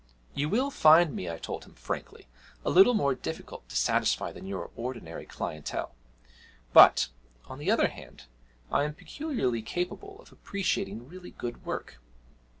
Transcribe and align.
'You 0.33 0.49
will 0.49 0.71
find 0.71 1.15
me,' 1.15 1.29
I 1.29 1.37
told 1.37 1.63
him 1.65 1.75
frankly, 1.75 2.27
'a 2.65 2.71
little 2.71 2.95
more 2.95 3.13
difficult 3.13 3.69
to 3.69 3.75
satisfy 3.75 4.31
than 4.31 4.47
your 4.47 4.71
ordinary 4.75 5.27
clientèle; 5.27 5.91
but, 6.73 7.09
on 7.45 7.59
the 7.59 7.69
other 7.69 7.89
hand, 7.89 8.23
I 8.71 8.83
am 8.83 8.95
peculiarly 8.95 9.61
capable 9.61 10.19
of 10.19 10.31
appreciating 10.31 11.07
really 11.07 11.29
good 11.29 11.63
work. 11.67 11.99